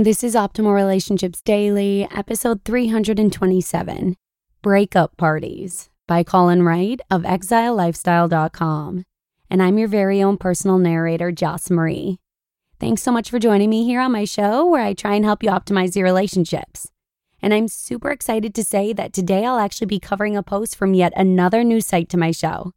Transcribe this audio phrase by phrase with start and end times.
[0.00, 4.16] This is Optimal Relationships Daily, episode 327
[4.62, 9.04] Breakup Parties by Colin Wright of ExileLifestyle.com.
[9.50, 12.18] And I'm your very own personal narrator, Joss Marie.
[12.78, 15.42] Thanks so much for joining me here on my show where I try and help
[15.42, 16.90] you optimize your relationships.
[17.42, 20.94] And I'm super excited to say that today I'll actually be covering a post from
[20.94, 22.72] yet another new site to my show.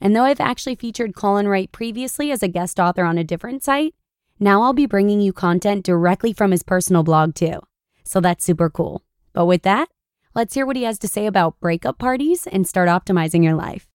[0.00, 3.62] And though I've actually featured Colin Wright previously as a guest author on a different
[3.62, 3.94] site,
[4.38, 7.60] now I'll be bringing you content directly from his personal blog too.
[8.04, 9.02] So that's super cool.
[9.32, 9.88] But with that,
[10.34, 13.88] let's hear what he has to say about breakup parties and start optimizing your life.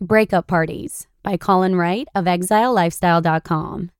[0.00, 3.90] Breakup Parties by Colin Wright of ExileLifestyle.com.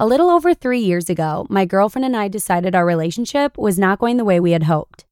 [0.00, 3.98] A little over three years ago, my girlfriend and I decided our relationship was not
[3.98, 5.04] going the way we had hoped.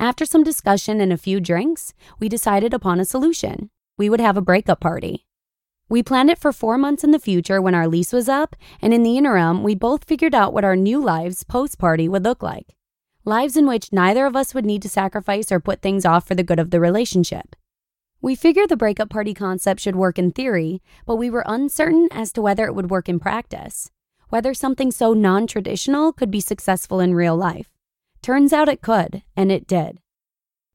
[0.00, 4.38] After some discussion and a few drinks, we decided upon a solution we would have
[4.38, 5.26] a breakup party.
[5.90, 8.94] We planned it for four months in the future when our lease was up, and
[8.94, 12.42] in the interim, we both figured out what our new lives post party would look
[12.42, 12.68] like.
[13.26, 16.34] Lives in which neither of us would need to sacrifice or put things off for
[16.34, 17.54] the good of the relationship.
[18.22, 22.32] We figured the breakup party concept should work in theory, but we were uncertain as
[22.32, 23.90] to whether it would work in practice,
[24.30, 27.68] whether something so non traditional could be successful in real life.
[28.22, 29.98] Turns out it could, and it did.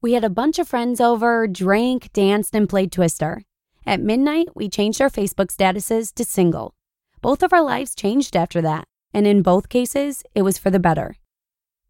[0.02, 3.42] We had a bunch of friends over, drank, danced, and played Twister.
[3.86, 6.74] At midnight, we changed our Facebook statuses to single.
[7.22, 8.84] Both of our lives changed after that,
[9.14, 11.16] and in both cases, it was for the better.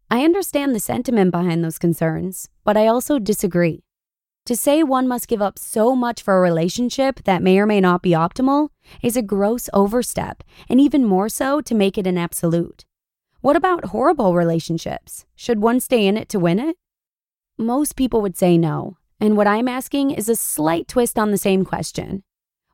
[0.09, 3.83] I understand the sentiment behind those concerns, but I also disagree.
[4.45, 7.81] To say one must give up so much for a relationship that may or may
[7.81, 8.69] not be optimal
[9.03, 12.85] is a gross overstep, and even more so to make it an absolute.
[13.41, 15.25] What about horrible relationships?
[15.35, 16.77] Should one stay in it to win it?
[17.59, 18.97] Most people would say no.
[19.19, 22.23] And what I'm asking is a slight twist on the same question.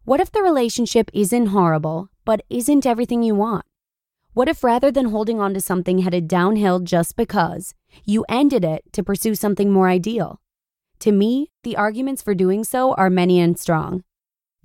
[0.03, 3.63] What if the relationship isn't horrible, but isn't everything you want?
[4.33, 7.73] What if rather than holding on to something headed downhill just because,
[8.03, 10.41] you ended it to pursue something more ideal?
[10.99, 14.03] To me, the arguments for doing so are many and strong.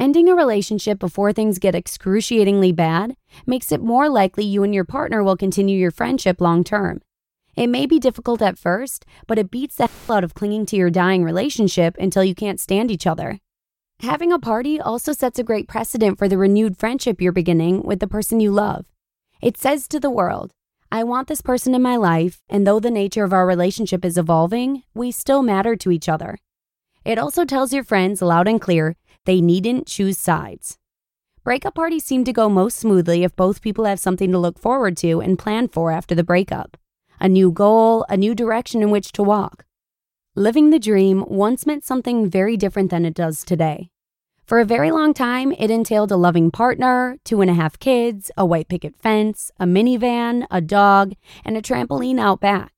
[0.00, 3.14] Ending a relationship before things get excruciatingly bad
[3.46, 7.02] makes it more likely you and your partner will continue your friendship long term.
[7.58, 10.76] It may be difficult at first, but it beats the hell out of clinging to
[10.76, 13.40] your dying relationship until you can't stand each other.
[13.98, 17.98] Having a party also sets a great precedent for the renewed friendship you're beginning with
[17.98, 18.86] the person you love.
[19.42, 20.52] It says to the world,
[20.92, 24.16] I want this person in my life, and though the nature of our relationship is
[24.16, 26.38] evolving, we still matter to each other.
[27.04, 28.94] It also tells your friends loud and clear
[29.24, 30.78] they needn't choose sides.
[31.42, 34.96] Breakup parties seem to go most smoothly if both people have something to look forward
[34.98, 36.76] to and plan for after the breakup
[37.20, 39.64] a new goal, a new direction in which to walk.
[40.34, 43.90] Living the dream once meant something very different than it does today.
[44.46, 48.30] For a very long time, it entailed a loving partner, two and a half kids,
[48.36, 51.12] a white picket fence, a minivan, a dog,
[51.44, 52.72] and a trampoline out back.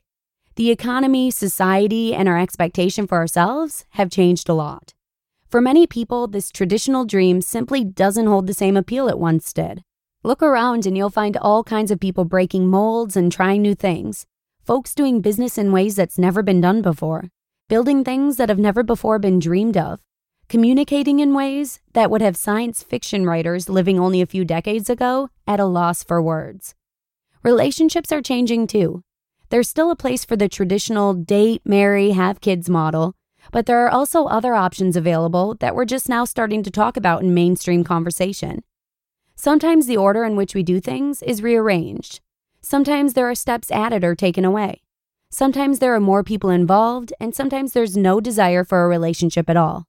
[0.57, 4.95] The economy, society, and our expectation for ourselves have changed a lot.
[5.49, 9.84] For many people, this traditional dream simply doesn't hold the same appeal it once did.
[10.22, 14.27] Look around and you'll find all kinds of people breaking molds and trying new things.
[14.63, 17.31] Folks doing business in ways that's never been done before,
[17.71, 19.99] building things that have never before been dreamed of,
[20.47, 25.31] communicating in ways that would have science fiction writers living only a few decades ago
[25.47, 26.75] at a loss for words.
[27.43, 29.03] Relationships are changing too.
[29.49, 33.15] There's still a place for the traditional date, marry, have kids model,
[33.53, 37.22] but there are also other options available that we're just now starting to talk about
[37.22, 38.63] in mainstream conversation.
[39.42, 42.21] Sometimes the order in which we do things is rearranged.
[42.60, 44.83] Sometimes there are steps added or taken away.
[45.31, 49.57] Sometimes there are more people involved, and sometimes there's no desire for a relationship at
[49.57, 49.87] all.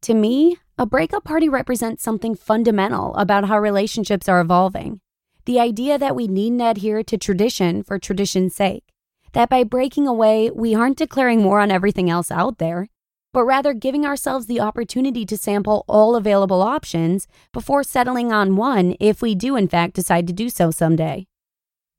[0.00, 5.00] To me, A breakup party represents something fundamental about how relationships are evolving.
[5.44, 8.82] The idea that we needn't adhere to tradition for tradition's sake.
[9.32, 12.88] That by breaking away, we aren't declaring war on everything else out there,
[13.32, 18.94] but rather giving ourselves the opportunity to sample all available options before settling on one
[19.00, 21.26] if we do, in fact, decide to do so someday.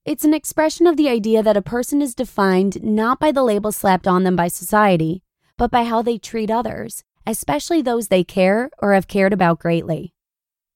[0.05, 3.71] It's an expression of the idea that a person is defined not by the label
[3.71, 5.23] slapped on them by society,
[5.57, 10.13] but by how they treat others, especially those they care or have cared about greatly.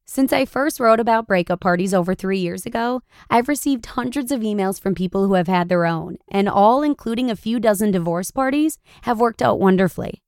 [0.10, 4.40] Since I first wrote about breakup parties over three years ago, I've received hundreds of
[4.40, 8.32] emails from people who have had their own, and all, including a few dozen divorce
[8.32, 10.22] parties, have worked out wonderfully.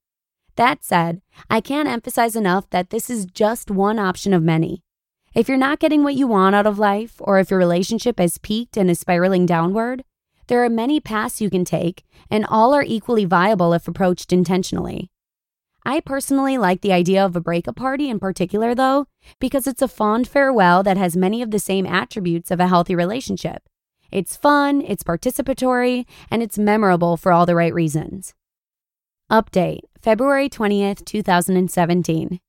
[0.60, 4.82] That said, I can't emphasize enough that this is just one option of many.
[5.34, 8.36] If you're not getting what you want out of life, or if your relationship has
[8.36, 10.04] peaked and is spiraling downward,
[10.48, 15.10] there are many paths you can take, and all are equally viable if approached intentionally.
[15.86, 19.06] I personally like the idea of a breakup party in particular, though,
[19.38, 22.94] because it's a fond farewell that has many of the same attributes of a healthy
[22.94, 23.62] relationship.
[24.12, 28.34] It's fun, it's participatory, and it's memorable for all the right reasons.
[29.32, 32.40] Update February 20th, 2017.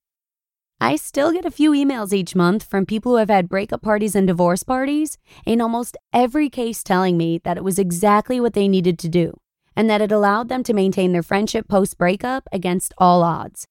[0.80, 4.16] I still get a few emails each month from people who have had breakup parties
[4.16, 8.70] and divorce parties, in almost every case telling me that it was exactly what they
[8.70, 9.38] needed to do
[9.76, 13.68] and that it allowed them to maintain their friendship post breakup against all odds.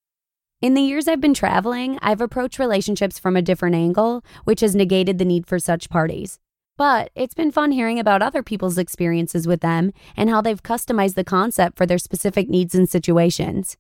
[0.60, 4.74] In the years I've been traveling, I've approached relationships from a different angle, which has
[4.74, 6.38] negated the need for such parties.
[6.80, 11.14] But it's been fun hearing about other people's experiences with them and how they've customized
[11.14, 13.76] the concept for their specific needs and situations.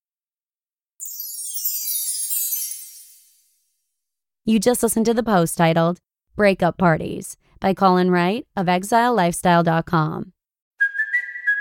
[4.44, 5.98] You just listened to the post titled
[6.36, 10.34] Breakup Parties by Colin Wright of ExileLifestyle.com.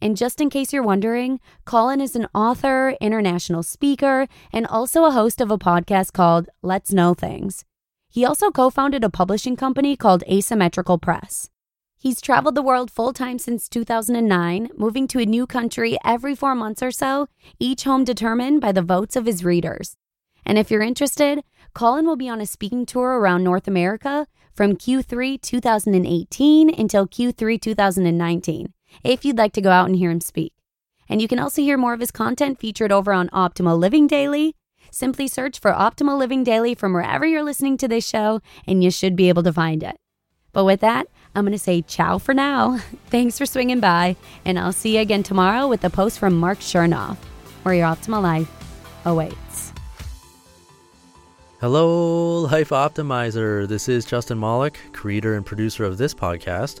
[0.00, 5.10] and just in case you're wondering, Colin is an author, international speaker, and also a
[5.10, 7.64] host of a podcast called Let's Know Things.
[8.08, 11.50] He also co founded a publishing company called Asymmetrical Press.
[11.98, 16.54] He's traveled the world full time since 2009, moving to a new country every four
[16.54, 19.96] months or so, each home determined by the votes of his readers.
[20.46, 21.44] And if you're interested,
[21.74, 27.60] Colin will be on a speaking tour around North America from Q3 2018 until Q3
[27.60, 28.72] 2019
[29.02, 30.52] if you'd like to go out and hear him speak.
[31.08, 34.54] And you can also hear more of his content featured over on Optimal Living Daily.
[34.92, 38.90] Simply search for Optimal Living Daily from wherever you're listening to this show, and you
[38.90, 39.96] should be able to find it.
[40.52, 42.78] But with that, I'm going to say ciao for now.
[43.06, 46.58] Thanks for swinging by, and I'll see you again tomorrow with a post from Marc
[46.58, 47.16] Chernoff,
[47.62, 48.50] where your optimal life
[49.04, 49.72] awaits.
[51.60, 53.68] Hello, Life Optimizer.
[53.68, 56.80] This is Justin Malik, creator and producer of this podcast